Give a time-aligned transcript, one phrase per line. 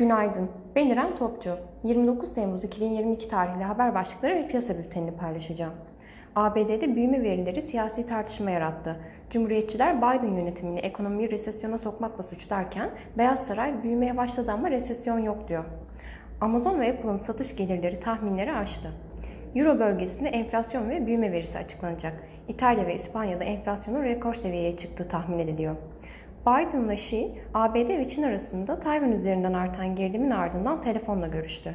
[0.00, 0.50] Günaydın.
[0.76, 1.58] Ben İrem Topçu.
[1.84, 5.72] 29 Temmuz 2022 tarihli haber başlıkları ve piyasa bültenini paylaşacağım.
[6.36, 9.00] ABD'de büyüme verileri siyasi tartışma yarattı.
[9.30, 15.64] Cumhuriyetçiler Biden yönetimini ekonomiyi resesyona sokmakla suçlarken Beyaz Saray büyümeye başladı ama resesyon yok diyor.
[16.40, 18.88] Amazon ve Apple'ın satış gelirleri tahminleri aştı.
[19.54, 22.24] Euro bölgesinde enflasyon ve büyüme verisi açıklanacak.
[22.48, 25.76] İtalya ve İspanya'da enflasyonun rekor seviyeye çıktığı tahmin ediliyor.
[26.46, 31.74] Biden ile Xi, ABD ve Çin arasında Tayvan üzerinden artan gerilimin ardından telefonla görüştü.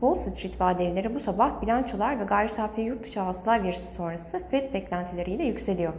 [0.00, 4.74] Wall Street vadelileri bu sabah bilançolar ve gayri safi yurt dışı hasıla verisi sonrası FED
[4.74, 5.92] beklentileriyle yükseliyor.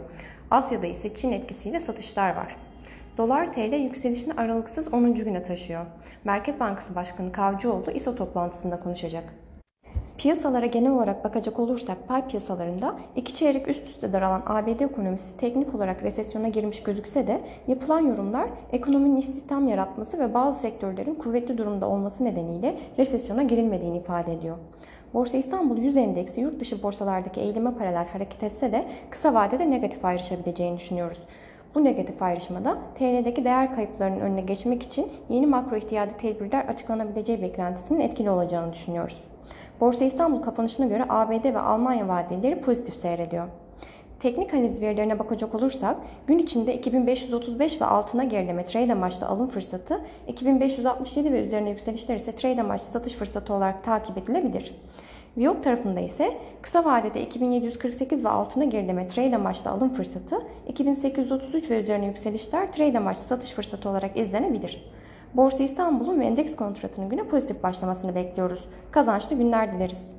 [0.50, 2.56] Asya'da ise Çin etkisiyle satışlar var.
[3.18, 5.14] Dolar TL yükselişini aralıksız 10.
[5.14, 5.86] güne taşıyor.
[6.24, 9.24] Merkez Bankası Başkanı Kavcıoğlu ISO toplantısında konuşacak.
[10.24, 15.74] Piyasalara genel olarak bakacak olursak pay piyasalarında iki çeyrek üst üste daralan ABD ekonomisi teknik
[15.74, 21.88] olarak resesyona girmiş gözükse de yapılan yorumlar ekonominin istihdam yaratması ve bazı sektörlerin kuvvetli durumda
[21.88, 24.56] olması nedeniyle resesyona girilmediğini ifade ediyor.
[25.14, 30.04] Borsa İstanbul 100 endeksi yurt dışı borsalardaki eğilime paralel hareket etse de kısa vadede negatif
[30.04, 31.18] ayrışabileceğini düşünüyoruz.
[31.74, 38.00] Bu negatif ayrışmada TL'deki değer kayıplarının önüne geçmek için yeni makro ihtiyadi tedbirler açıklanabileceği beklentisinin
[38.00, 39.33] etkili olacağını düşünüyoruz.
[39.80, 43.48] Borsa İstanbul kapanışına göre ABD ve Almanya vadeleri pozitif seyrediyor.
[44.20, 50.00] Teknik analiz verilerine bakacak olursak gün içinde 2535 ve altına gerileme trade amaçlı alım fırsatı,
[50.28, 54.74] 2567 ve üzerine yükselişler ise trade amaçlı satış fırsatı olarak takip edilebilir.
[55.36, 61.80] Viyop tarafında ise kısa vadede 2748 ve altına gerileme trade amaçlı alım fırsatı, 2833 ve
[61.80, 64.84] üzerine yükselişler trade amaçlı satış fırsatı olarak izlenebilir.
[65.34, 68.68] Borsa İstanbul'un ve endeks kontratının güne pozitif başlamasını bekliyoruz.
[68.90, 70.13] Kazançlı günler dileriz.